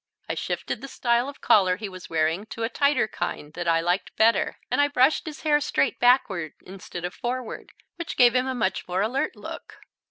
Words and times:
I 0.27 0.33
shifted 0.33 0.81
the 0.81 0.87
style 0.87 1.29
of 1.29 1.41
collar 1.41 1.77
he 1.77 1.87
was 1.87 2.09
wearing 2.09 2.47
to 2.47 2.63
a 2.63 2.69
tighter 2.69 3.07
kind 3.07 3.53
that 3.53 3.67
I 3.67 3.81
liked 3.81 4.15
better, 4.15 4.57
and 4.71 4.81
I 4.81 4.87
brushed 4.87 5.27
his 5.27 5.41
hair 5.41 5.61
straight 5.61 5.99
backward 5.99 6.53
instead 6.63 7.05
of 7.05 7.13
forward, 7.13 7.71
which 7.97 8.17
gave 8.17 8.33
him 8.33 8.47
a 8.47 8.55
much 8.55 8.87
more 8.87 9.03
alert 9.03 9.35
look. 9.35 9.77